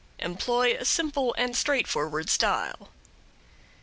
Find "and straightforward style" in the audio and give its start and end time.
1.37-2.89